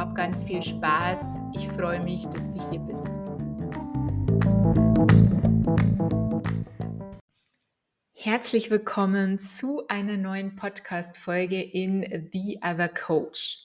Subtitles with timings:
[0.00, 1.36] Hab ganz viel Spaß.
[1.54, 3.06] Ich freue mich, dass du hier bist.
[8.14, 13.58] Herzlich willkommen zu einer neuen Podcast-Folge in The Other Coach.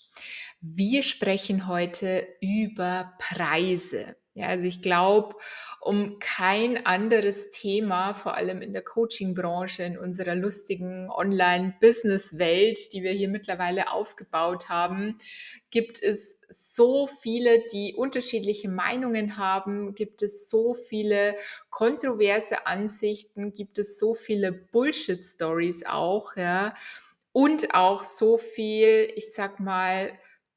[0.60, 4.18] Wir sprechen heute über Preise.
[4.38, 5.38] Ja, also ich glaube,
[5.80, 13.12] um kein anderes Thema, vor allem in der Coaching-Branche, in unserer lustigen Online-Business-Welt, die wir
[13.12, 15.18] hier mittlerweile aufgebaut haben,
[15.72, 21.36] gibt es so viele, die unterschiedliche Meinungen haben, gibt es so viele
[21.70, 26.74] kontroverse Ansichten, gibt es so viele Bullshit-Stories auch, ja,
[27.32, 30.12] und auch so viel, ich sag mal,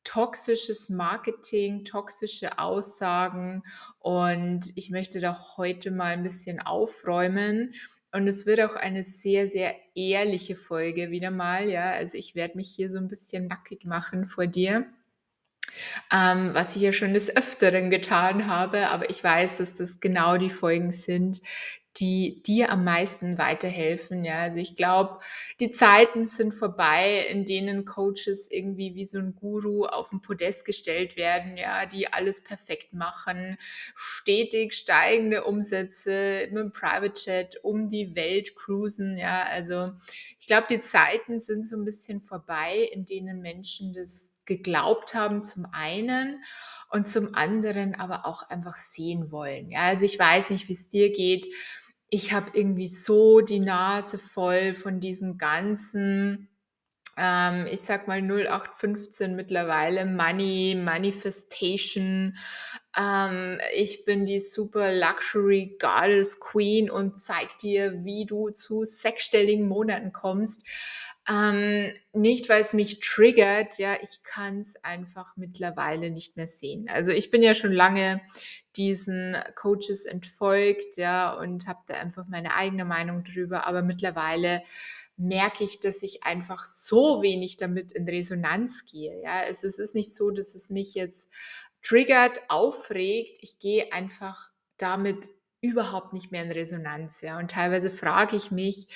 [0.08, 3.62] toxisches Marketing, toxische Aussagen
[3.98, 7.74] und ich möchte da heute mal ein bisschen aufräumen.
[8.10, 11.90] Und es wird auch eine sehr, sehr ehrliche Folge wieder mal, ja.
[11.90, 14.86] Also ich werde mich hier so ein bisschen nackig machen vor dir.
[16.10, 20.38] Ähm, was ich ja schon des Öfteren getan habe, aber ich weiß, dass das genau
[20.38, 21.42] die Folgen sind,
[21.98, 24.24] die dir am meisten weiterhelfen.
[24.24, 25.18] Ja, also ich glaube,
[25.60, 30.64] die Zeiten sind vorbei, in denen Coaches irgendwie wie so ein Guru auf den Podest
[30.64, 33.56] gestellt werden, ja, die alles perfekt machen,
[33.94, 39.16] stetig steigende Umsätze mit Private Chat um die Welt cruisen.
[39.16, 39.92] Ja, also
[40.38, 45.44] ich glaube, die Zeiten sind so ein bisschen vorbei, in denen Menschen das geglaubt haben,
[45.44, 46.42] zum einen
[46.90, 49.70] und zum anderen aber auch einfach sehen wollen.
[49.70, 51.46] Ja, also ich weiß nicht, wie es dir geht
[52.10, 56.48] ich habe irgendwie so die Nase voll von diesen ganzen,
[57.16, 62.36] ähm, ich sag mal 0815 mittlerweile, Money, Manifestation.
[62.96, 69.68] Ähm, ich bin die super Luxury Goddess Queen und zeig dir, wie du zu sechsstelligen
[69.68, 70.64] Monaten kommst.
[71.30, 76.88] Ähm, nicht, weil es mich triggert, ja, ich kann es einfach mittlerweile nicht mehr sehen.
[76.88, 78.22] Also ich bin ja schon lange
[78.78, 84.62] diesen Coaches entfolgt, ja, und habe da einfach meine eigene Meinung drüber, aber mittlerweile
[85.16, 89.20] merke ich, dass ich einfach so wenig damit in Resonanz gehe.
[89.22, 91.28] Ja, es, es ist nicht so, dass es mich jetzt
[91.82, 93.38] triggert, aufregt.
[93.40, 95.26] Ich gehe einfach damit
[95.60, 97.20] überhaupt nicht mehr in Resonanz.
[97.20, 98.86] Ja, und teilweise frage ich mich,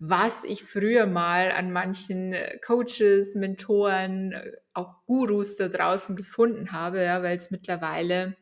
[0.00, 2.34] was ich früher mal an manchen
[2.66, 4.34] Coaches, Mentoren,
[4.72, 8.34] auch Gurus da draußen gefunden habe, ja, weil es mittlerweile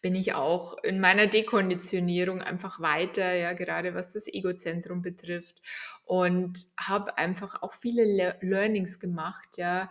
[0.00, 5.60] bin ich auch in meiner Dekonditionierung einfach weiter, ja, gerade was das Egozentrum betrifft
[6.04, 9.90] und habe einfach auch viele Le Learnings gemacht, ja,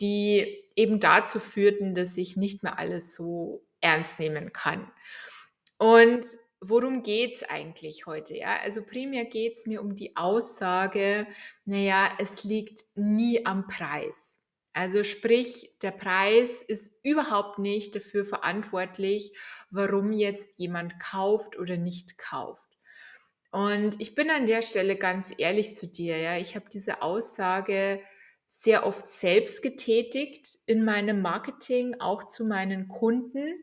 [0.00, 4.90] die eben dazu führten, dass ich nicht mehr alles so ernst nehmen kann.
[5.78, 6.26] Und
[6.60, 8.36] worum geht es eigentlich heute?
[8.36, 11.26] Ja, also primär geht es mir um die Aussage,
[11.64, 14.40] naja, es liegt nie am Preis.
[14.76, 19.32] Also sprich, der Preis ist überhaupt nicht dafür verantwortlich,
[19.70, 22.68] warum jetzt jemand kauft oder nicht kauft.
[23.50, 28.02] Und ich bin an der Stelle ganz ehrlich zu dir, ja, ich habe diese Aussage
[28.44, 33.54] sehr oft selbst getätigt in meinem Marketing, auch zu meinen Kunden.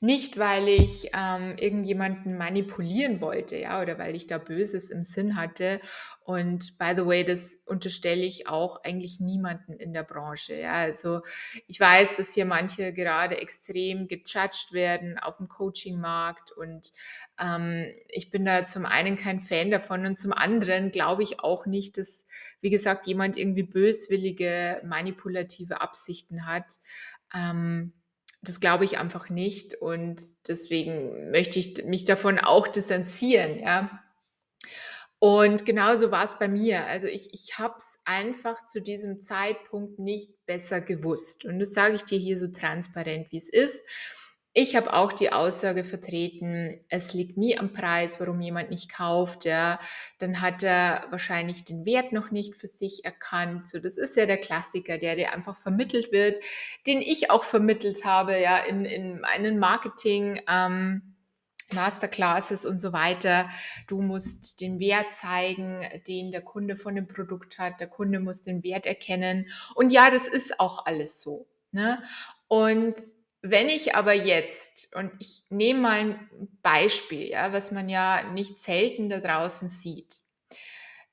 [0.00, 5.36] Nicht, weil ich ähm, irgendjemanden manipulieren wollte, ja, oder weil ich da Böses im Sinn
[5.36, 5.80] hatte.
[6.26, 10.54] Und by the way, das unterstelle ich auch eigentlich niemanden in der Branche.
[10.56, 11.20] Ja, also
[11.68, 16.92] ich weiß, dass hier manche gerade extrem gejudged werden auf dem Coaching-Markt und
[17.40, 21.64] ähm, ich bin da zum einen kein Fan davon und zum anderen glaube ich auch
[21.64, 22.26] nicht, dass,
[22.60, 26.80] wie gesagt, jemand irgendwie böswillige, manipulative Absichten hat.
[27.32, 27.92] Ähm,
[28.48, 34.02] das glaube ich einfach nicht und deswegen möchte ich mich davon auch distanzieren, ja.
[35.18, 36.84] Und genauso war es bei mir.
[36.86, 41.44] Also ich ich habe es einfach zu diesem Zeitpunkt nicht besser gewusst.
[41.44, 43.84] Und das sage ich dir hier so transparent, wie es ist.
[44.58, 49.44] Ich habe auch die Aussage vertreten, es liegt nie am Preis, warum jemand nicht kauft,
[49.44, 49.78] ja.
[50.18, 53.68] Dann hat er wahrscheinlich den Wert noch nicht für sich erkannt.
[53.68, 56.38] So, das ist ja der Klassiker, der dir einfach vermittelt wird,
[56.86, 61.02] den ich auch vermittelt habe, ja, in in meinen Marketing, ähm
[61.72, 63.48] Masterclasses und so weiter.
[63.88, 67.80] Du musst den Wert zeigen, den der Kunde von dem Produkt hat.
[67.80, 69.48] Der Kunde muss den Wert erkennen.
[69.74, 71.48] Und ja, das ist auch alles so.
[71.72, 72.00] Ne?
[72.48, 72.94] Und
[73.42, 78.58] wenn ich aber jetzt, und ich nehme mal ein Beispiel, ja, was man ja nicht
[78.58, 80.16] selten da draußen sieht.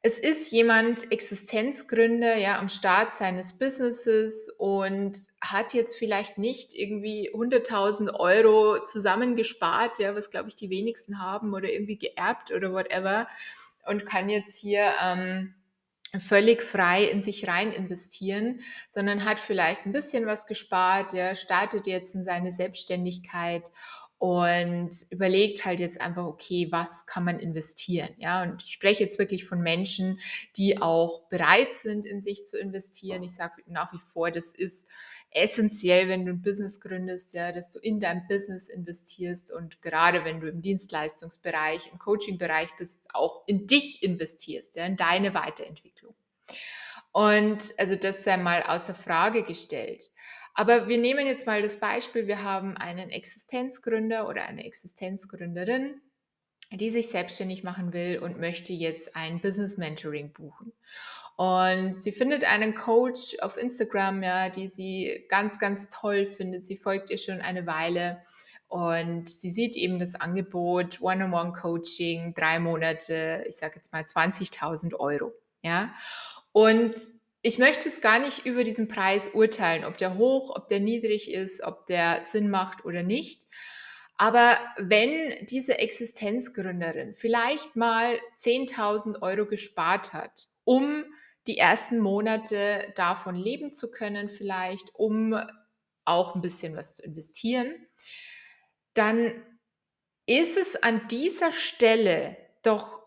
[0.06, 7.32] Es ist jemand Existenzgründer, ja, am Start seines Businesses und hat jetzt vielleicht nicht irgendwie
[7.34, 13.28] 100.000 Euro zusammengespart, ja, was glaube ich die wenigsten haben oder irgendwie geerbt oder whatever
[13.86, 15.56] und kann jetzt hier ähm,
[16.20, 21.88] völlig frei in sich rein investieren, sondern hat vielleicht ein bisschen was gespart, ja, startet
[21.88, 23.72] jetzt in seine Selbstständigkeit
[24.24, 28.08] und überlegt halt jetzt einfach, okay, was kann man investieren?
[28.20, 30.18] Ja, und ich spreche jetzt wirklich von Menschen,
[30.56, 33.22] die auch bereit sind, in sich zu investieren.
[33.24, 34.88] Ich sage nach wie vor, das ist
[35.34, 40.26] essentiell, wenn du ein Business gründest, ja, dass du in dein Business investierst und gerade
[40.26, 46.16] wenn du im Dienstleistungsbereich, im Coaching-Bereich bist, auch in dich investierst, ja, in deine Weiterentwicklung.
[47.12, 50.12] Und also das sei mal außer Frage gestellt.
[50.56, 56.02] Aber wir nehmen jetzt mal das Beispiel, wir haben einen Existenzgründer oder eine Existenzgründerin,
[56.72, 60.73] die sich selbstständig machen will und möchte jetzt ein Business Mentoring buchen.
[61.36, 66.66] Und sie findet einen Coach auf Instagram, ja, die sie ganz, ganz toll findet.
[66.66, 68.22] Sie folgt ihr schon eine Weile
[68.68, 75.32] und sie sieht eben das Angebot One-on-One-Coaching, drei Monate, ich sage jetzt mal 20.000 Euro,
[75.62, 75.94] ja.
[76.52, 76.96] Und
[77.42, 81.32] ich möchte jetzt gar nicht über diesen Preis urteilen, ob der hoch, ob der niedrig
[81.32, 83.44] ist, ob der Sinn macht oder nicht.
[84.18, 91.04] Aber wenn diese Existenzgründerin vielleicht mal 10.000 Euro gespart hat, um
[91.48, 95.36] die ersten Monate davon leben zu können, vielleicht um
[96.06, 97.74] auch ein bisschen was zu investieren,
[98.94, 99.34] dann
[100.26, 103.04] ist es an dieser Stelle doch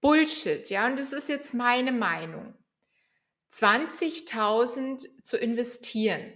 [0.00, 2.54] Bullshit, ja, und das ist jetzt meine Meinung.
[3.52, 6.32] 20.000 zu investieren.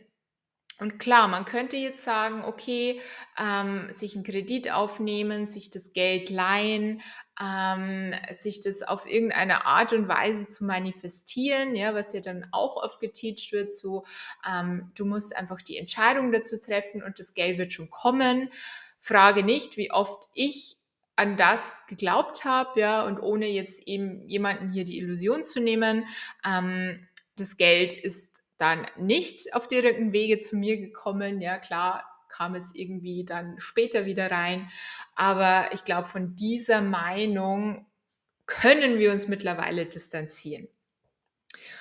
[0.80, 3.00] Und klar, man könnte jetzt sagen, okay,
[3.38, 7.00] ähm, sich einen Kredit aufnehmen, sich das Geld leihen,
[7.42, 12.76] ähm, sich das auf irgendeine Art und Weise zu manifestieren, ja, was ja dann auch
[12.76, 14.04] oft geteacht wird, so,
[14.48, 18.50] ähm, du musst einfach die Entscheidung dazu treffen und das Geld wird schon kommen.
[19.00, 20.76] Frage nicht, wie oft ich
[21.16, 26.06] an das geglaubt habe, ja, und ohne jetzt eben jemanden hier die Illusion zu nehmen,
[26.46, 31.40] ähm, das Geld ist dann nicht auf direkten Wege zu mir gekommen.
[31.40, 34.68] Ja, klar kam es irgendwie dann später wieder rein.
[35.14, 37.86] Aber ich glaube, von dieser Meinung
[38.46, 40.68] können wir uns mittlerweile distanzieren.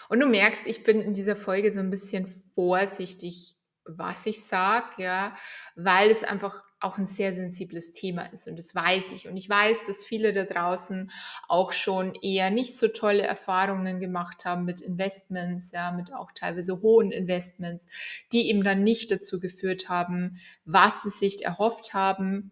[0.09, 3.55] Und du merkst, ich bin in dieser Folge so ein bisschen vorsichtig
[3.85, 5.35] was ich sage, ja,
[5.75, 9.27] weil es einfach auch ein sehr sensibles Thema ist und das weiß ich.
[9.27, 11.11] Und ich weiß, dass viele da draußen
[11.47, 16.81] auch schon eher nicht so tolle Erfahrungen gemacht haben mit Investments, ja, mit auch teilweise
[16.81, 17.87] hohen Investments,
[18.31, 22.51] die eben dann nicht dazu geführt haben, was sie sich erhofft haben.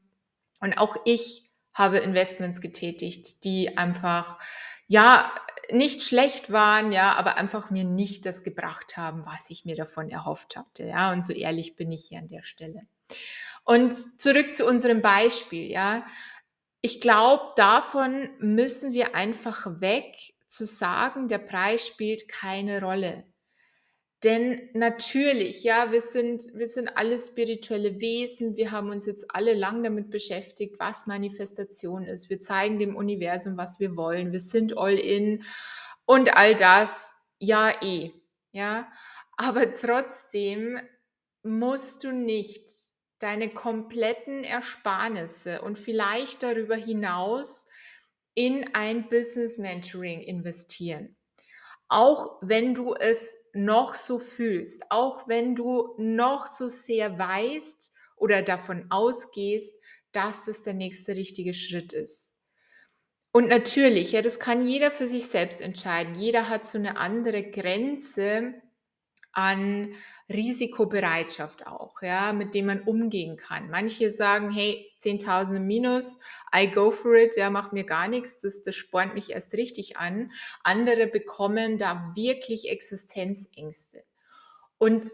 [0.59, 4.37] Und auch ich habe Investments getätigt, die einfach
[4.87, 5.33] ja,
[5.71, 10.09] nicht schlecht waren, ja, aber einfach mir nicht das gebracht haben, was ich mir davon
[10.09, 11.11] erhofft hatte, ja.
[11.13, 12.87] Und so ehrlich bin ich hier an der Stelle.
[13.63, 16.05] Und zurück zu unserem Beispiel, ja.
[16.81, 20.15] Ich glaube, davon müssen wir einfach weg
[20.47, 23.31] zu sagen, der Preis spielt keine Rolle.
[24.23, 28.55] Denn natürlich, ja, wir sind, wir sind alle spirituelle Wesen.
[28.55, 32.29] Wir haben uns jetzt alle lang damit beschäftigt, was Manifestation ist.
[32.29, 34.31] Wir zeigen dem Universum, was wir wollen.
[34.31, 35.43] Wir sind all in
[36.05, 37.15] und all das.
[37.39, 38.11] Ja, eh.
[38.51, 38.91] Ja,
[39.37, 40.79] aber trotzdem
[41.41, 42.69] musst du nicht
[43.21, 47.67] deine kompletten Ersparnisse und vielleicht darüber hinaus
[48.33, 51.15] in ein Business Mentoring investieren
[51.91, 58.41] auch wenn du es noch so fühlst, auch wenn du noch so sehr weißt oder
[58.41, 59.75] davon ausgehst,
[60.13, 62.33] dass es der nächste richtige Schritt ist.
[63.33, 66.15] Und natürlich, ja, das kann jeder für sich selbst entscheiden.
[66.15, 68.53] Jeder hat so eine andere Grenze,
[69.33, 69.93] an
[70.29, 73.69] Risikobereitschaft auch, ja, mit dem man umgehen kann.
[73.69, 76.19] Manche sagen, hey, 10.000 minus,
[76.55, 79.97] I go for it, ja, macht mir gar nichts, das, das spornt mich erst richtig
[79.97, 80.31] an.
[80.63, 84.03] Andere bekommen da wirklich Existenzängste.
[84.77, 85.07] Und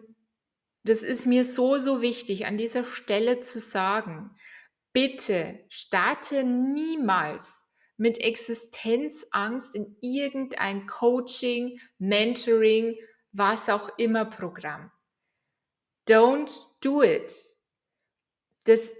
[0.84, 4.32] das ist mir so, so wichtig, an dieser Stelle zu sagen,
[4.94, 7.66] bitte starte niemals
[7.98, 12.96] mit Existenzangst in irgendein Coaching, Mentoring,
[13.38, 14.92] was auch immer Programm.
[16.08, 16.52] Don't
[16.82, 17.34] do it.
[18.66, 18.94] Das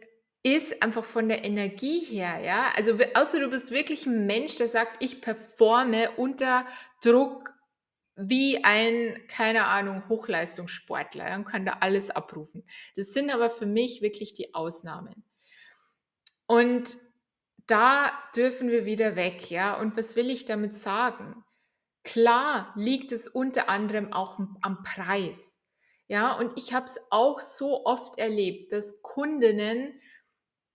[0.44, 2.72] ist einfach von der Energie her, ja.
[2.76, 6.66] Also außer du bist wirklich ein Mensch, der sagt, ich performe unter
[7.02, 7.54] Druck
[8.16, 12.66] wie ein, keine Ahnung, Hochleistungssportler und kann da alles abrufen.
[12.96, 15.24] Das sind aber für mich wirklich die Ausnahmen.
[16.48, 16.98] Und
[17.68, 19.78] da dürfen wir wieder weg, ja.
[19.80, 21.44] Und was will ich damit sagen?
[22.08, 25.60] Klar liegt es unter anderem auch am Preis.
[26.08, 30.00] Ja, und ich habe es auch so oft erlebt, dass Kundinnen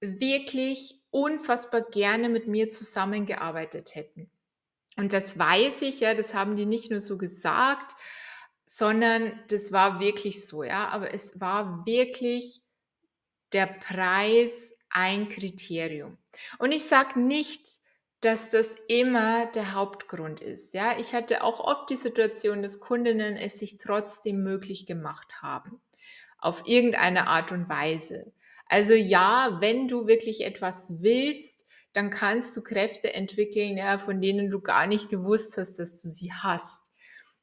[0.01, 4.31] wirklich unfassbar gerne mit mir zusammengearbeitet hätten.
[4.99, 7.93] Und das weiß ich, ja, das haben die nicht nur so gesagt,
[8.67, 10.89] sondern das war wirklich so, ja.
[10.89, 12.61] Aber es war wirklich
[13.55, 16.19] der Preis ein Kriterium.
[16.59, 17.81] Und ich sage nicht,
[18.23, 20.75] dass das immer der Hauptgrund ist.
[20.75, 25.83] Ja, ich hatte auch oft die Situation, dass Kundinnen es sich trotzdem möglich gemacht haben.
[26.39, 28.33] Auf irgendeine Art und Weise.
[28.67, 34.51] Also ja, wenn du wirklich etwas willst, dann kannst du Kräfte entwickeln, ja, von denen
[34.51, 36.85] du gar nicht gewusst hast, dass du sie hast.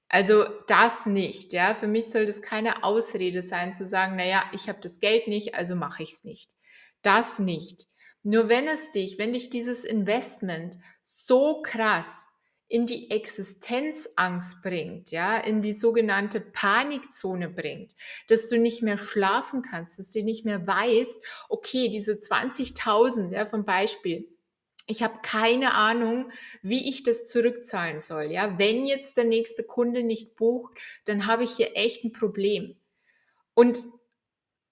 [0.07, 1.73] Also das nicht, ja.
[1.75, 5.55] Für mich soll das keine Ausrede sein, zu sagen, naja, ich habe das Geld nicht,
[5.55, 6.49] also mache ich es nicht.
[7.01, 7.88] Das nicht.
[8.23, 12.27] Nur wenn es dich, wenn dich dieses Investment so krass
[12.67, 17.95] in die Existenzangst bringt, ja, in die sogenannte Panikzone bringt,
[18.27, 23.45] dass du nicht mehr schlafen kannst, dass du nicht mehr weißt, okay, diese 20.000, ja,
[23.47, 24.27] vom Beispiel,
[24.85, 28.31] ich habe keine Ahnung, wie ich das zurückzahlen soll.
[28.31, 32.75] Ja, wenn jetzt der nächste Kunde nicht bucht, dann habe ich hier echt ein Problem.
[33.53, 33.83] Und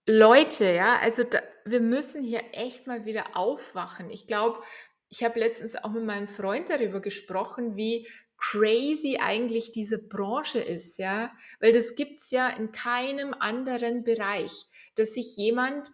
[0.07, 4.09] Leute, ja, also da, wir müssen hier echt mal wieder aufwachen.
[4.09, 4.61] Ich glaube,
[5.09, 10.97] ich habe letztens auch mit meinem Freund darüber gesprochen, wie crazy eigentlich diese Branche ist,
[10.97, 15.91] ja, weil das gibt es ja in keinem anderen Bereich, dass sich jemand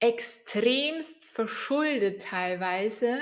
[0.00, 3.18] extremst verschuldet teilweise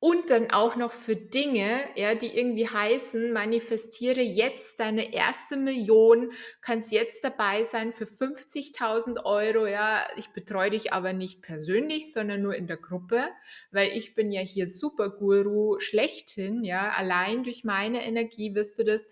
[0.00, 6.30] und dann auch noch für Dinge, ja, die irgendwie heißen, manifestiere jetzt deine erste Million,
[6.60, 12.42] kannst jetzt dabei sein für 50.000 Euro, ja, ich betreue dich aber nicht persönlich, sondern
[12.42, 13.28] nur in der Gruppe,
[13.72, 19.08] weil ich bin ja hier Superguru schlechthin, ja, allein durch meine Energie wirst du das,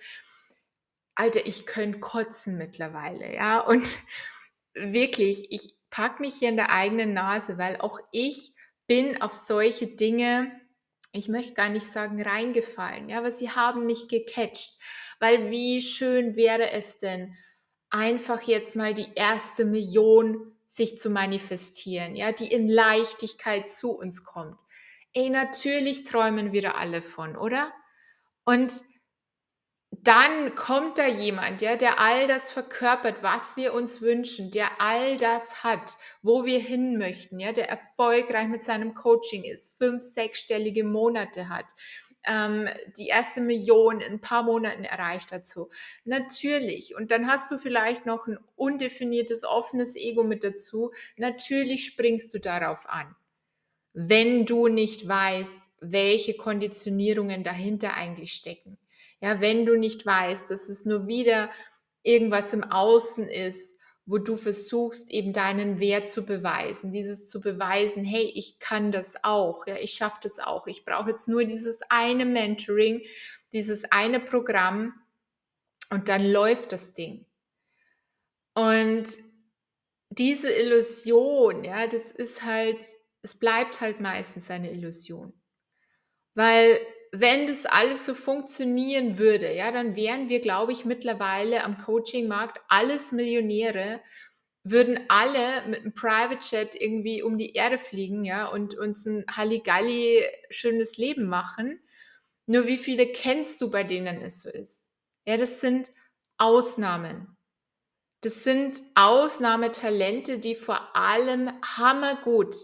[1.16, 3.97] Alter, ich könnte kotzen mittlerweile, ja, und
[4.75, 8.52] wirklich, ich pack mich hier in der eigenen Nase, weil auch ich
[8.87, 10.52] bin auf solche Dinge
[11.17, 14.79] ich möchte gar nicht sagen reingefallen, ja, aber sie haben mich gecatcht,
[15.19, 17.37] weil wie schön wäre es denn,
[17.91, 24.25] einfach jetzt mal die erste Million sich zu manifestieren, ja, die in Leichtigkeit zu uns
[24.25, 24.61] kommt.
[25.13, 27.73] Ey, natürlich träumen wir da alle von, oder?
[28.45, 28.73] Und
[30.03, 35.17] dann kommt da jemand, ja, der all das verkörpert, was wir uns wünschen, der all
[35.17, 40.85] das hat, wo wir hin möchten, ja, der erfolgreich mit seinem Coaching ist, fünf, sechsstellige
[40.85, 41.67] Monate hat,
[42.26, 45.71] ähm, die erste Million in ein paar Monaten erreicht dazu.
[46.05, 46.95] Natürlich.
[46.97, 50.91] Und dann hast du vielleicht noch ein undefiniertes, offenes Ego mit dazu.
[51.17, 53.15] Natürlich springst du darauf an.
[53.93, 58.79] Wenn du nicht weißt, welche Konditionierungen dahinter eigentlich stecken.
[59.21, 61.51] Ja, wenn du nicht weißt, dass es nur wieder
[62.03, 68.05] irgendwas im Außen ist, wo du versuchst, eben deinen Wert zu beweisen, dieses zu beweisen,
[68.05, 71.81] hey, ich kann das auch, ja, ich schaffe das auch, ich brauche jetzt nur dieses
[71.89, 73.03] eine Mentoring,
[73.53, 74.95] dieses eine Programm
[75.91, 77.27] und dann läuft das Ding.
[78.55, 79.09] Und
[80.11, 82.79] diese Illusion, ja, das ist halt,
[83.23, 85.33] es bleibt halt meistens eine Illusion.
[86.35, 86.79] Weil
[87.21, 92.61] wenn das alles so funktionieren würde, ja, dann wären wir, glaube ich, mittlerweile am Coaching-Markt
[92.69, 94.01] alles Millionäre,
[94.65, 99.25] würden alle mit einem Private Jet irgendwie um die Erde fliegen, ja, und uns ein
[99.31, 101.81] Halligalli schönes Leben machen.
[102.47, 104.91] Nur wie viele kennst du, bei denen es so ist?
[105.27, 105.93] Ja, das sind
[106.39, 107.37] Ausnahmen.
[108.23, 112.57] Das sind Ausnahmetalente, die vor allem hammergut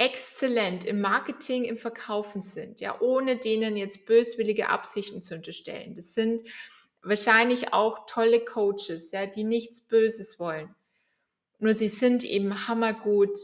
[0.00, 5.94] exzellent im Marketing, im Verkaufen sind, ja, ohne denen jetzt böswillige Absichten zu unterstellen.
[5.94, 6.42] Das sind
[7.02, 10.74] wahrscheinlich auch tolle Coaches, ja, die nichts Böses wollen.
[11.58, 13.38] Nur sie sind eben hammergut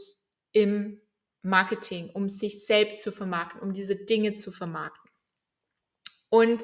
[0.51, 0.99] im
[1.43, 5.11] Marketing, um sich selbst zu vermarkten, um diese Dinge zu vermarkten.
[6.29, 6.63] Und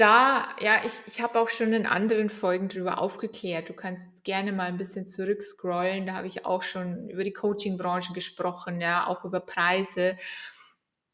[0.00, 3.68] da, ja, ich, ich habe auch schon in anderen Folgen darüber aufgeklärt.
[3.68, 6.06] Du kannst gerne mal ein bisschen zurückscrollen.
[6.06, 10.16] Da habe ich auch schon über die Coaching-Branche gesprochen, ja, auch über Preise.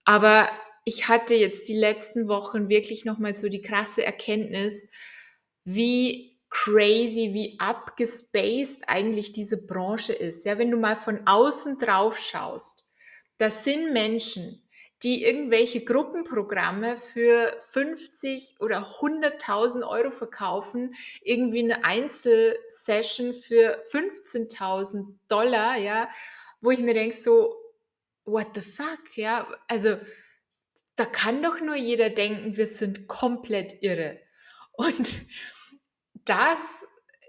[0.05, 0.49] Aber
[0.85, 4.87] ich hatte jetzt die letzten Wochen wirklich nochmal so die krasse Erkenntnis,
[5.65, 10.45] wie crazy, wie abgespaced eigentlich diese Branche ist.
[10.45, 12.85] Ja, wenn du mal von außen drauf schaust,
[13.39, 14.63] das sind Menschen,
[15.03, 25.77] die irgendwelche Gruppenprogramme für 50 oder 100.000 Euro verkaufen, irgendwie eine Einzelsession für 15.000 Dollar,
[25.77, 26.09] ja,
[26.61, 27.55] wo ich mir denke so,
[28.25, 29.99] what the fuck, ja, also
[30.97, 34.19] da kann doch nur jeder denken, wir sind komplett irre.
[34.73, 35.21] Und
[36.25, 36.85] das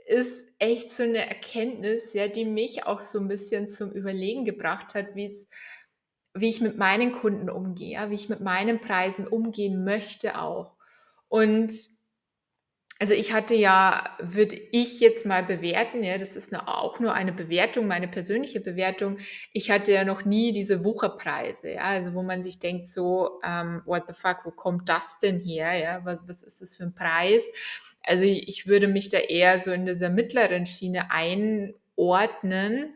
[0.08, 4.96] ist echt so eine Erkenntnis, ja, die mich auch so ein bisschen zum Überlegen gebracht
[4.96, 5.50] hat, wie es
[6.40, 10.76] wie ich mit meinen Kunden umgehe, wie ich mit meinen Preisen umgehen möchte auch.
[11.28, 11.74] Und
[13.00, 17.14] also ich hatte ja, würde ich jetzt mal bewerten, ja, das ist eine, auch nur
[17.14, 19.18] eine Bewertung, meine persönliche Bewertung.
[19.54, 23.84] Ich hatte ja noch nie diese Wucherpreise, ja, also wo man sich denkt so, ähm,
[23.86, 26.96] what the fuck, wo kommt das denn her, ja, was, was ist das für ein
[26.96, 27.48] Preis?
[28.02, 32.96] Also ich würde mich da eher so in dieser mittleren Schiene einordnen.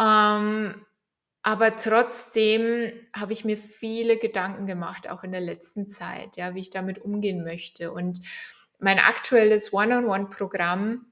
[0.00, 0.86] Ähm,
[1.46, 6.60] aber trotzdem habe ich mir viele Gedanken gemacht, auch in der letzten Zeit, ja, wie
[6.60, 7.92] ich damit umgehen möchte.
[7.92, 8.20] Und
[8.80, 11.06] mein aktuelles One-on-One-Programm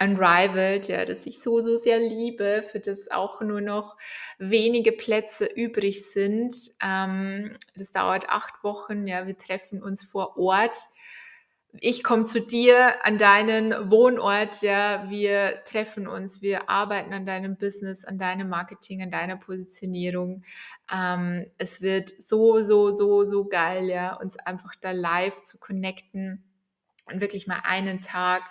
[0.00, 3.98] Unrivaled, ja, das ich so, so sehr liebe, für das auch nur noch
[4.38, 6.54] wenige Plätze übrig sind.
[6.82, 10.78] Ähm, das dauert acht Wochen, ja, wir treffen uns vor Ort
[11.80, 17.56] ich komme zu dir an deinen Wohnort, ja, wir treffen uns, wir arbeiten an deinem
[17.56, 20.44] Business, an deinem Marketing, an deiner Positionierung.
[20.92, 26.44] Ähm, es wird so, so, so, so geil, ja, uns einfach da live zu connecten
[27.12, 28.42] und wirklich mal einen Tag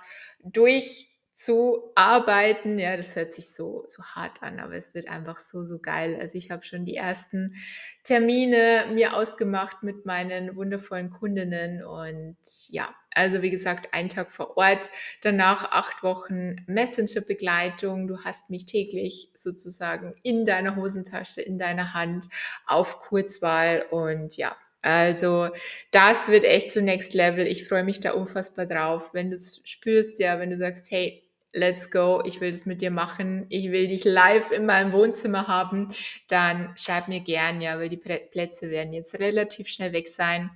[0.44, 2.78] durch zu arbeiten.
[2.78, 6.18] Ja, das hört sich so, so hart an, aber es wird einfach so, so geil.
[6.20, 7.56] Also ich habe schon die ersten
[8.04, 12.38] Termine mir ausgemacht mit meinen wundervollen Kundinnen und
[12.70, 14.90] ja, also wie gesagt, ein Tag vor Ort,
[15.22, 18.08] danach acht Wochen Messenger-Begleitung.
[18.08, 22.28] Du hast mich täglich sozusagen in deiner Hosentasche, in deiner Hand
[22.66, 25.48] auf Kurzwahl und ja, also
[25.92, 27.48] das wird echt zu Next Level.
[27.48, 31.24] Ich freue mich da unfassbar drauf, wenn du es spürst, ja, wenn du sagst, hey,
[31.54, 35.48] let's go, ich will das mit dir machen, ich will dich live in meinem Wohnzimmer
[35.48, 35.88] haben,
[36.28, 40.52] dann schreib mir gern, ja, weil die Plätze werden jetzt relativ schnell weg sein.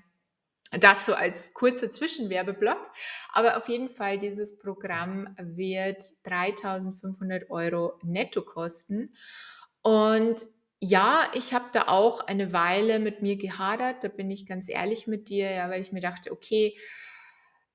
[0.72, 2.92] Das so als kurzer Zwischenwerbeblock.
[3.32, 9.13] Aber auf jeden Fall, dieses Programm wird 3500 Euro netto kosten.
[9.82, 10.42] Und
[10.80, 15.08] ja, ich habe da auch eine Weile mit mir gehadert, da bin ich ganz ehrlich
[15.08, 16.76] mit dir, ja, weil ich mir dachte, okay,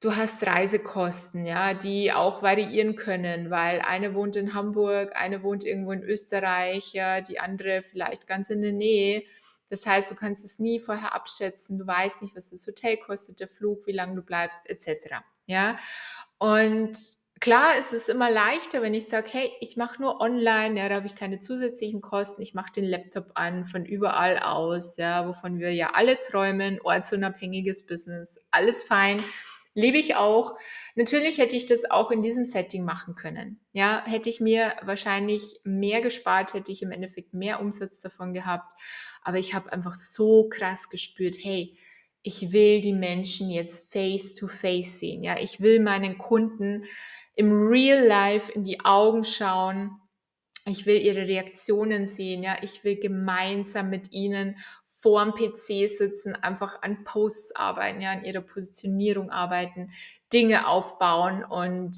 [0.00, 5.64] du hast Reisekosten, ja, die auch variieren können, weil eine wohnt in Hamburg, eine wohnt
[5.64, 9.24] irgendwo in Österreich, ja, die andere vielleicht ganz in der Nähe.
[9.68, 13.40] Das heißt, du kannst es nie vorher abschätzen, du weißt nicht, was das Hotel kostet,
[13.40, 15.24] der Flug, wie lange du bleibst, etc.
[15.46, 15.76] Ja,
[16.38, 16.98] und
[17.42, 20.94] Klar ist es immer leichter, wenn ich sage, hey, ich mache nur online, ja, da
[20.94, 25.58] habe ich keine zusätzlichen Kosten, ich mache den Laptop an von überall aus, ja, wovon
[25.58, 29.20] wir ja alle träumen, ortsunabhängiges Business, alles fein,
[29.74, 30.54] lebe ich auch.
[30.94, 33.58] Natürlich hätte ich das auch in diesem Setting machen können.
[33.72, 38.72] Ja, hätte ich mir wahrscheinlich mehr gespart, hätte ich im Endeffekt mehr Umsatz davon gehabt,
[39.20, 41.76] aber ich habe einfach so krass gespürt, hey,
[42.22, 46.84] ich will die Menschen jetzt face to face sehen, ja, ich will meinen Kunden
[47.34, 49.98] im Real Life in die Augen schauen.
[50.64, 52.56] Ich will ihre Reaktionen sehen, ja.
[52.62, 58.24] Ich will gemeinsam mit ihnen vor dem PC sitzen, einfach an Posts arbeiten, ja, an
[58.24, 59.90] ihrer Positionierung arbeiten,
[60.32, 61.96] Dinge aufbauen und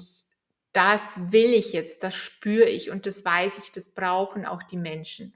[0.73, 4.77] das will ich jetzt, das spüre ich und das weiß ich, das brauchen auch die
[4.77, 5.35] Menschen.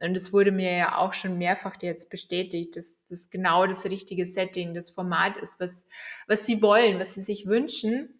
[0.00, 4.24] Und es wurde mir ja auch schon mehrfach jetzt bestätigt, dass das genau das richtige
[4.24, 5.86] Setting, das Format ist, was,
[6.28, 8.19] was sie wollen, was sie sich wünschen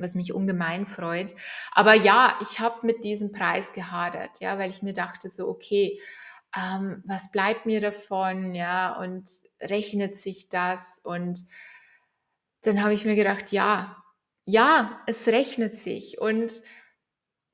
[0.00, 1.34] was mich ungemein freut.
[1.72, 6.00] Aber ja, ich habe mit diesem Preis gehadert, ja, weil ich mir dachte so, okay,
[6.56, 9.28] ähm, was bleibt mir davon, ja, und
[9.60, 11.00] rechnet sich das?
[11.02, 11.44] Und
[12.62, 14.02] dann habe ich mir gedacht, ja,
[14.44, 16.20] ja, es rechnet sich.
[16.20, 16.62] Und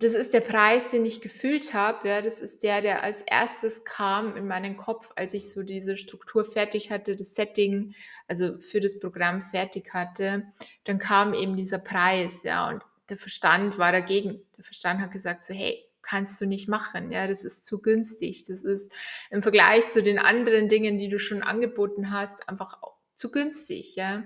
[0.02, 3.84] das ist der Preis, den ich gefühlt habe, ja, das ist der, der als Erstes
[3.84, 7.94] kam in meinen Kopf, als ich so diese Struktur fertig hatte, das Setting,
[8.26, 10.44] also für das Programm fertig hatte,
[10.84, 14.40] dann kam eben dieser Preis, ja, und der Verstand war dagegen.
[14.56, 18.44] Der Verstand hat gesagt so: „Hey, kannst du nicht machen, ja, das ist zu günstig.
[18.44, 18.92] Das ist
[19.30, 22.80] im Vergleich zu den anderen Dingen, die du schon angeboten hast, einfach
[23.14, 24.24] zu günstig, ja?“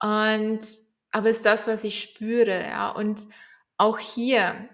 [0.00, 0.60] Und
[1.10, 3.26] aber ist das, was ich spüre, ja, und
[3.76, 4.68] auch hier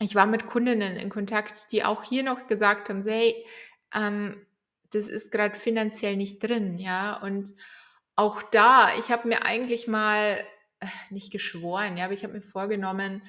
[0.00, 3.46] ich war mit Kundinnen in Kontakt, die auch hier noch gesagt haben, so: „Hey,
[3.94, 4.46] ähm,
[4.92, 7.20] das ist grad finanziell nicht drin“, ja?
[7.22, 7.54] Und
[8.16, 10.44] auch da ich habe mir eigentlich mal
[10.80, 13.22] äh, nicht geschworen, ja, aber ich habe mir vorgenommen,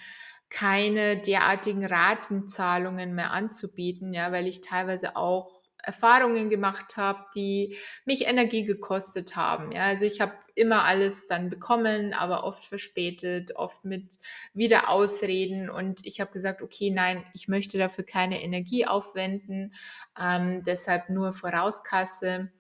[0.49, 5.54] keine derartigen Ratenzahlungen mehr anzubieten, ja, weil ich teilweise auch
[5.85, 9.83] Erfahrungen gemacht habe, die mich Energie gekostet haben, ja.
[9.83, 14.15] Also, ich habe immer alles dann bekommen, aber oft verspätet, oft mit
[14.53, 19.73] wieder Ausreden und ich habe gesagt: „Okay, nein, ich möchte dafür keine Energie aufwenden,
[20.19, 22.51] ähm, deshalb nur Vorauskasse.“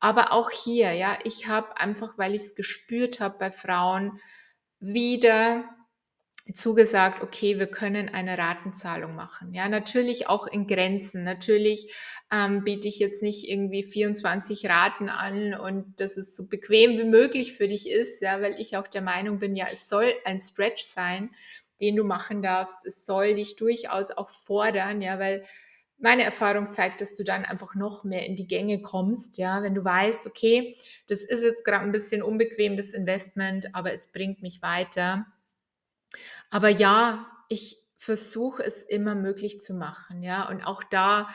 [0.00, 4.18] Aber auch hier, ja, ich habe einfach, weil ich's gespürt habe bei Frauen,
[4.80, 5.64] wieder
[6.54, 11.22] zugesagt: „Okay, wir können eine Ratenzahlung machen.“ Ja, natürlich auch in Grenzen.
[11.24, 11.92] Natürlich,
[12.32, 17.04] ähm, biete ich jetzt nicht irgendwie 24 Raten an und dass es so bequem wie
[17.04, 20.40] möglich für dich ist, ja, weil ich auch der Meinung bin, ja, es soll ein
[20.40, 21.30] Stretch sein,
[21.80, 22.84] den du machen darfst.
[22.86, 25.44] Es soll dich durchaus auch fordern, ja, weil
[25.98, 29.74] meine Erfahrung zeigt, dass du dann einfach noch mehr in die Gänge kommst, ja, wenn
[29.74, 30.76] du weißt: „Okay,
[31.08, 35.26] das ist jetzt grad 'n bisschen unbequem, das Investment, aber es bringt mich weiter.“
[36.50, 40.48] Aber ja, ich versuche es immer möglich zu machen, ja?
[40.48, 41.28] Und auch da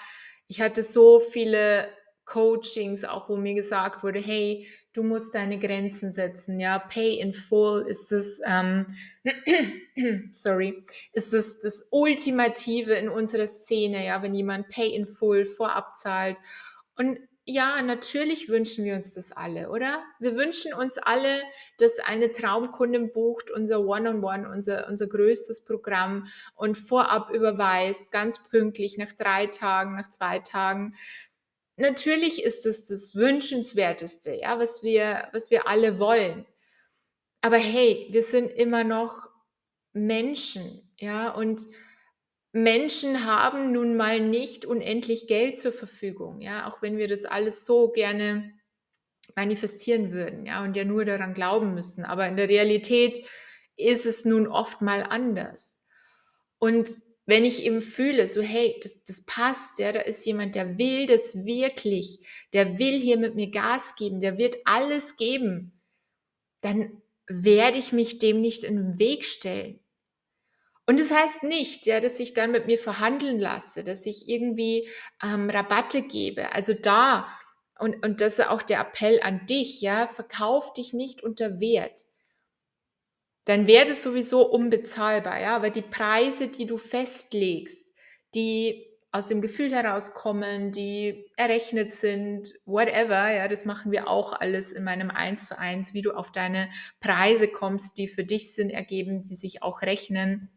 [0.49, 1.89] ich hatte so viele
[2.25, 6.79] Coachings, auch wo mir gesagt wurde: „Hey, du musst deine Grenzen setzen, ja?
[6.79, 8.87] Pay in full ist das, ähm,
[10.33, 15.97] sorry, ist das das Ultimative in unserer Szene, ja, wenn jemand Pay in full vorab
[15.97, 16.37] zahlt.“
[16.95, 20.03] Und ja, natürlich wünschen wir uns das alle, oder?
[20.19, 21.41] Wir wünschen uns alle,
[21.79, 28.97] dass eine Traumkundin bucht unser One-on-One, unser unser größtes Programm und vorab überweist, ganz pünktlich
[28.97, 30.93] nach 3 Tagen, nach 2 Tagen.
[31.77, 36.45] Natürlich ist es das Wünschenswerteste, ja, was wir was wir alle wollen.
[37.39, 39.29] Aber hey, wir sind immer noch
[39.93, 41.29] Menschen, ja?
[41.29, 41.65] Und
[42.63, 47.65] Menschen haben nun mal nicht unendlich Geld zur Verfügung, ja, auch wenn wir das alles
[47.65, 48.53] so gerne
[49.35, 52.05] manifestieren würden, ja, und ja nur daran glauben müssen.
[52.05, 53.23] Aber in der Realität
[53.77, 55.79] ist es nun oft mal anders.
[56.59, 56.89] Und
[57.27, 61.07] wenn ich eben fühle, so: „Hey, das das passt, ja, da ist jemand, der will
[61.07, 62.19] das wirklich,
[62.53, 65.73] der will hier mit mir Gas geben, der wird alles geben“,
[66.61, 69.79] dann werde ich mich dem nicht in 'n Weg stellen.
[70.87, 74.87] Und das heißt nicht, ja, dass ich dann mit mir verhandeln lasse, dass ich irgendwie,
[75.21, 76.53] ähm, Rabatte gebe.
[76.53, 77.27] Also da
[77.79, 82.05] und und das ist auch der Appell an dich, ja, verkauf dich nicht unter Wert.
[83.45, 87.93] Dein Wert ist sowieso unbezahlbar, ja, aber die Preise, die du festlegst,
[88.35, 94.73] die aus dem Gefühl herauskommen, die errechnet sind, whatever, ja, das machen wir auch alles
[94.73, 96.69] in meinem Eins-zu-eins, wie du auf deine
[96.99, 100.49] Preise kommst, die für dich Sinn ergeben, die sich auch rechnen,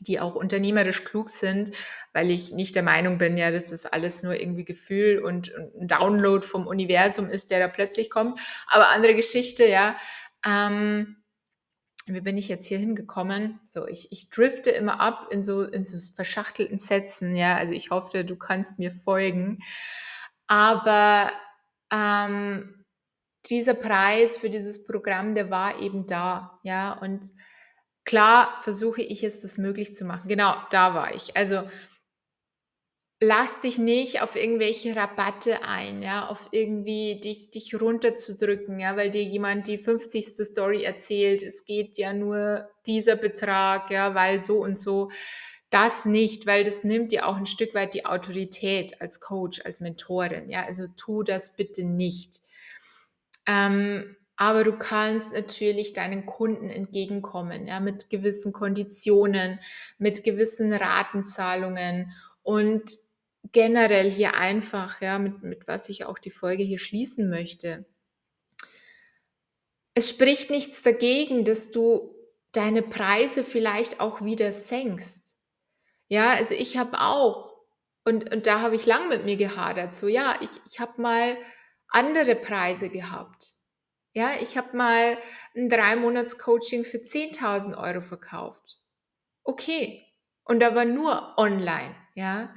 [0.00, 1.70] die auch unternehmerisch klug sind,
[2.12, 5.74] weil ich nicht der Meinung bin, ja, dass das alles nur irgendwie Gefühl und und
[5.82, 8.40] 'n Download vom Universum ist, der da plötzlich kommt.
[8.68, 9.96] Aber andere Geschichte, ja.
[10.46, 11.16] Ähm,
[12.06, 13.60] wie bin ich jetzt hier hingekommen?
[13.66, 17.56] So, ich ich drifte immer ab in so in so verschachtelten Sätzen, ja.
[17.58, 19.58] Also, ich hoffe, du kannst mir folgen.
[20.48, 21.32] Aber,
[21.92, 22.84] ähm,
[23.50, 26.94] dieser Preis für dieses Programm, der war eben da, ja?
[26.94, 27.26] Und
[28.06, 30.28] klar versuche ich es, das möglich zu machen.
[30.28, 31.36] Genau, da war ich.
[31.36, 31.64] Also
[33.22, 39.08] lass dich nicht auf irgendwelche Rabatte ein, ja, auf irgendwie dich dich runterzudrücken, ja, weil
[39.10, 40.44] dir jemand die 50.
[40.44, 41.42] Story erzählt.
[41.42, 45.10] Es geht ja nur dieser Betrag, ja, weil so und so.
[45.70, 49.80] Das nicht, weil das nimmt dir auch 'n Stück weit die Autorität als Coach, als
[49.80, 50.64] Mentorin, ja?
[50.66, 52.40] Also, tu das bitte nicht.
[53.46, 59.60] Ähm, aber du kannst natürlich deinen Kunden entgegenkommen, ja, mit gewissen Konditionen,
[59.98, 62.98] mit gewissen Ratenzahlungen und
[63.52, 67.86] generell hier einfach, ja, mit mit was ich auch die Folge hier schließen möchte.
[69.94, 72.14] Es spricht nichts dagegen, dass du
[72.52, 75.36] deine Preise vielleicht auch wieder senkst.
[76.08, 77.56] Ja, also, ich habe auch
[78.04, 81.38] und und da habe ich lang mit mir gehadert, so, ja, ich ich habe mal
[81.88, 83.55] andere Preise gehabt.
[84.16, 85.18] Ja, ich habe mal
[85.54, 88.78] 'n 3 Monats-Coaching für 10.000 € verkauft.
[89.44, 90.06] Okay.
[90.44, 92.54] Und war nur online, ja.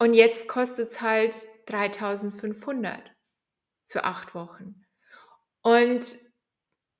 [0.00, 1.34] Und jetzt kostet es halt
[1.66, 3.02] 3500
[3.86, 4.86] für acht Wochen.
[5.62, 6.18] Und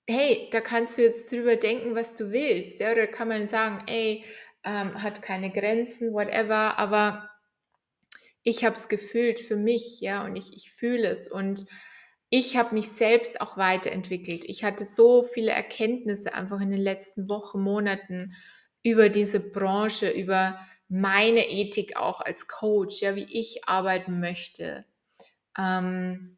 [0.09, 2.81] hey, da kannst du jetzt drüber denken, was du willst.
[2.81, 2.93] Ja?
[2.93, 4.25] Oder kann man sagen, ey,
[4.65, 6.79] ähm, hat keine Grenzen, whatever.
[6.79, 7.31] Aber
[8.47, 11.29] ich habe es gefühlt für mich, ja, und ich, ich fühle es.
[11.31, 11.67] Und
[12.31, 14.45] ich habe mich selbst auch weiterentwickelt.
[14.45, 18.35] Ich hatte so viele Erkenntnisse einfach in den letzten Wochen, Monaten
[18.83, 24.85] über diese Branche, über meine Ethik auch als Coach, ja, wie ich arbeiten möchte.
[25.59, 26.38] Ähm,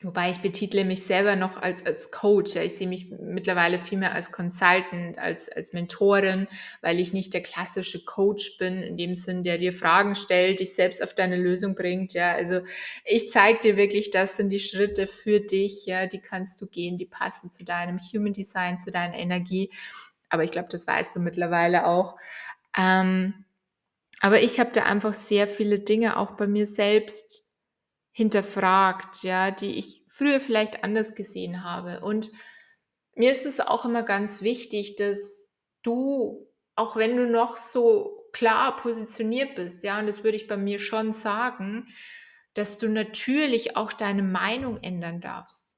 [0.00, 2.54] Wobei ich betitle mich selber noch als, als Coach.
[2.54, 6.46] Ich sehe mich mittlerweile viel mehr als Consultant, als, als Mentorin,
[6.82, 10.74] weil ich nicht der klassische Coach bin, in dem Sinn, der dir Fragen stellt, dich
[10.74, 12.12] selbst auf deine Lösung bringt.
[12.12, 12.30] Ja.
[12.30, 12.60] Also
[13.04, 16.96] ich zeige dir wirklich, das sind die Schritte für dich, ja, die kannst du gehen,
[16.96, 19.70] die passen zu deinem Human Design, zu deiner Energie.
[20.28, 22.16] Aber ich glaube, das weißt du mittlerweile auch.
[22.78, 23.44] Ähm,
[24.20, 27.47] aber ich habe da einfach sehr viele Dinge auch bei mir selbst
[28.18, 32.00] hinterfragt, ja, die ich früher vielleicht anders gesehen habe.
[32.00, 32.32] Und
[33.14, 35.52] mir ist es auch immer ganz wichtig, dass
[35.84, 40.56] du, auch wenn du noch so klar positioniert bist, ja, und das würde ich bei
[40.56, 41.86] mir schon sagen,
[42.54, 45.76] dass du natürlich auch deine Meinung ändern darfst.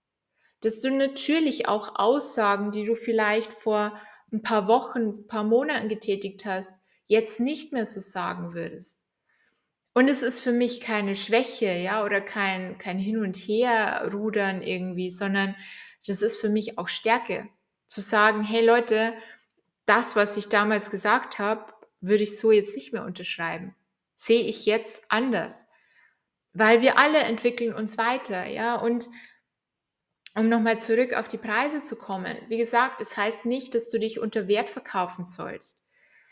[0.63, 4.01] Dass du natürlich auch Aussagen, die du vielleicht vor
[4.33, 9.03] ein paar Wochen, ein paar Monaten getätigt hast, jetzt nicht mehr so sagen würdest.
[9.93, 14.63] Und es ist für mich keine Schwäche, ja, oder kein, kein Hin und Her rudern
[14.63, 15.57] irgendwie, sondern
[16.07, 17.49] das ist für mich auch Stärke.
[17.87, 19.15] Zu sagen, hey Leute,
[19.87, 23.75] das, was ich damals gesagt habe, würde ich so jetzt nicht mehr unterschreiben.
[24.15, 25.67] Sehe ich jetzt anders.
[26.53, 29.09] Weil wir alle entwickeln uns weiter, ja, und
[30.37, 32.37] um nochmal zurück auf die Preise zu kommen.
[32.49, 35.80] Wie gesagt, es das heißt nicht, dass du dich unter Wert verkaufen sollst.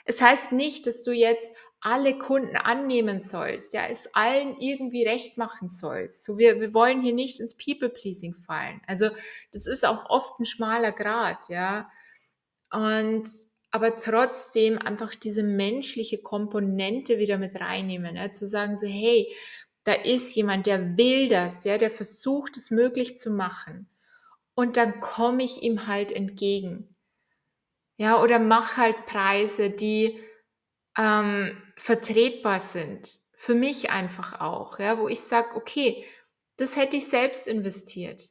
[0.08, 5.36] Es heißt nicht, dass du jetzt alle Kunden annehmen sollst, ja, es allen irgendwie recht
[5.36, 6.24] machen sollst.
[6.24, 8.80] So, wir, wir wollen hier nicht ins People-Pleasing fallen.
[8.86, 9.10] Also,
[9.52, 11.88] das ist auch oft ein schmaler Grad, ja.
[12.72, 13.28] Und,
[13.70, 19.30] aber trotzdem einfach diese menschliche Komponente wieder mit reinnehmen, ja, zu sagen so, hey,
[19.84, 23.88] da ist jemand, der will das, ja, der versucht es möglich zu machen.
[24.54, 26.96] Und dann komme ich ihm halt entgegen.
[27.98, 30.20] Ja, oder mach halt Preise, die
[30.96, 33.20] ähm, vertretbar sind.
[33.32, 36.04] Für mich einfach auch, ja, wo ich sage, okay,
[36.56, 38.22] das hätte ich selbst investiert.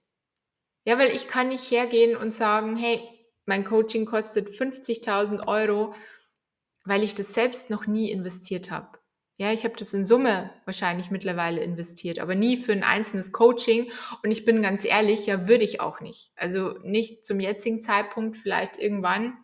[0.85, 3.01] Ja, weil ich kann nicht hergehen und sagen, hey,
[3.45, 5.93] mein Coaching kostet 50.000 Euro,
[6.85, 8.97] weil ich das selbst noch nie investiert habe.
[9.37, 13.91] Ja, ich habe das in Summe wahrscheinlich mittlerweile investiert, aber nie für ein einzelnes Coaching.
[14.23, 16.31] Und ich bin ganz ehrlich, ja, würde ich auch nicht.
[16.35, 19.37] Also nicht zum jetzigen Zeitpunkt, vielleicht irgendwann,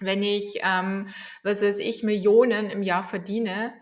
[0.00, 1.08] wenn ich, ähm,
[1.42, 3.74] was weiß ich, Millionen im Jahr verdiene,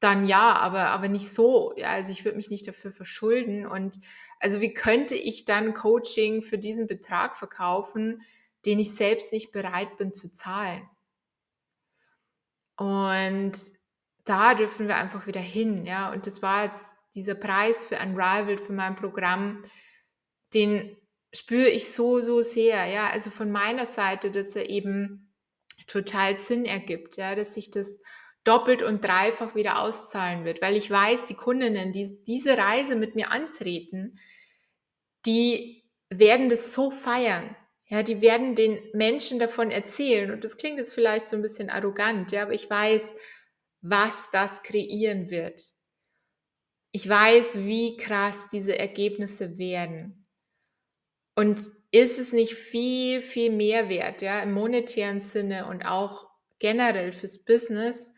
[0.00, 1.72] dann ja, aber, aber nicht so.
[1.76, 3.66] Ja, also ich würde mich nicht dafür verschulden.
[3.66, 3.98] Und
[4.40, 8.22] also wie könnte ich dann Coaching für diesen Betrag verkaufen,
[8.66, 10.88] den ich selbst nicht bereit bin zu zahlen?
[12.76, 13.52] Und
[14.24, 16.12] da dürfen wir einfach wieder hin, ja.
[16.12, 19.64] Und das war jetzt dieser Preis für Unrivaled, für mein Programm,
[20.52, 20.96] den
[21.32, 23.08] spüre ich so, so sehr, ja.
[23.08, 25.25] Also von meiner Seite, dass er eben
[25.86, 28.00] total Sinn ergibt, ja, dass sich das
[28.44, 33.16] doppelt und dreifach wieder auszahlen wird, weil ich weiß, die Kundinnen, die diese Reise mit
[33.16, 34.18] mir antreten,
[35.26, 37.56] die werden das so feiern.
[37.88, 41.70] Ja, die werden den Menschen davon erzählen und das klingt jetzt vielleicht so ein bisschen
[41.70, 43.14] arrogant, ja, aber ich weiß,
[43.80, 45.60] was das kreieren wird.
[46.90, 50.26] Ich weiß, wie krass diese Ergebnisse werden.
[51.36, 51.60] Und
[52.02, 56.28] ist es nicht viel, viel mehr wert, ja, im monetären Sinne und auch
[56.58, 58.12] generell fürs Business,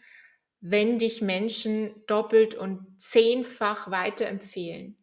[0.60, 4.96] wenn dich Menschen doppelt und zehnfach weiterempfehlen?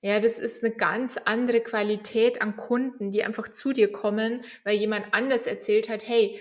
[0.00, 4.76] Ja, das ist eine ganz andere Qualität an Kunden, die einfach zu dir kommen, weil
[4.76, 6.40] jemand anders erzählt hat, hey,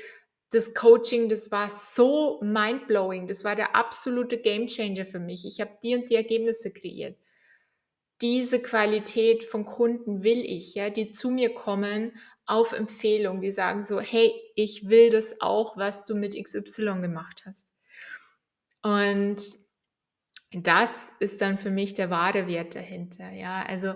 [0.51, 5.45] das Coaching, das war so mindblowing, das war der absolute Gamechanger für mich.
[5.45, 7.17] Ich habe die und die Ergebnisse kreiert
[8.21, 12.13] diese Qualität von Kunden will ich, ja, die zu mir kommen
[12.45, 17.43] auf Empfehlung, die sagen so, hey, ich will das auch, was du mit XY gemacht
[17.45, 17.73] hast.
[18.81, 19.37] Und
[20.51, 23.63] das ist dann für mich der wahre Wert dahinter, ja.
[23.67, 23.95] Also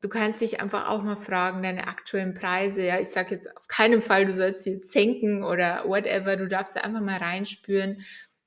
[0.00, 2.98] du kannst dich einfach auch mal fragen, deine aktuellen Preise, ja.
[2.98, 7.02] Ich sage jetzt auf keinen Fall, du sollst sie senken oder whatever, du darfst einfach
[7.02, 8.00] mal reinspüren.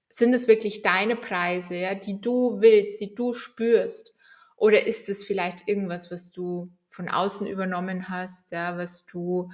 [0.10, 4.16] Sind es wirklich deine Preise, ja, die du willst, die du spürst?
[4.60, 9.50] Oder ist es vielleicht irgendwas, was du von außen übernommen hast, ja, was du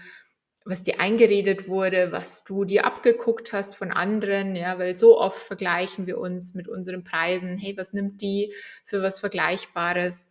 [0.67, 5.37] was dir eingeredet wurde, was du dir abgeguckt hast von anderen, ja, weil so oft
[5.37, 7.55] vergleichen wir uns mit unseren Preisen.
[7.59, 8.51] Hey, was nimmt die
[8.83, 10.27] für was Vergleichbares?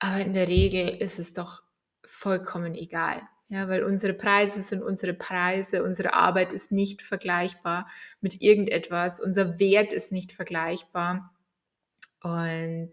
[0.00, 1.62] Aber in der Regel ist es doch
[2.04, 3.22] vollkommen egal.
[3.46, 7.88] Ja, weil unsere Preise sind unsere Preise, unsere Arbeit ist nicht vergleichbar
[8.20, 11.32] mit irgendetwas, unser Wert ist nicht vergleichbar.
[12.22, 12.92] Und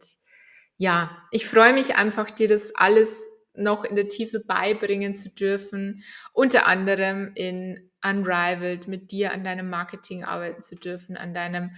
[0.78, 6.04] ja, ich freue mich einfach, dir das alles noch in der Tiefe beibringen zu dürfen,
[6.34, 11.72] unter anderem in Unrivaled mit dir an deinem Marketing arbeiten zu dürfen, an deinem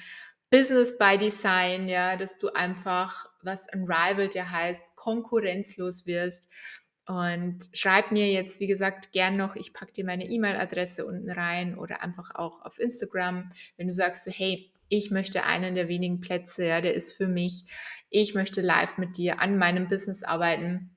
[0.49, 6.49] Business by Design, ja, dass du einfach, was Unrivaled ja heißt, konkurrenzlos wirst.
[7.05, 11.77] Und schreib mir jetzt, wie gesagt, gern noch, ich packe dir meine E-Mail-Adresse unten rein
[11.77, 16.19] oder einfach auch auf Instagram, wenn du sagst so, hey, ich möchte einen der wenigen
[16.19, 17.65] Plätze, ja, der ist für mich.
[18.10, 20.95] Ich möchte live mit dir an meinem Business arbeiten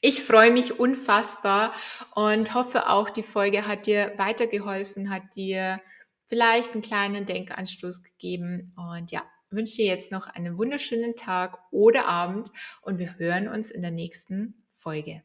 [0.00, 1.72] ich freue mich unfassbar
[2.14, 5.80] und hoffe auch, die Folge hat dir weitergeholfen, hat dir
[6.24, 8.72] vielleicht einen kleinen Denkanstoß gegeben.
[8.76, 12.50] Und ja, wünsche dir jetzt noch einen wunderschönen Tag oder Abend
[12.82, 15.22] und wir hören uns in der nächsten Folge.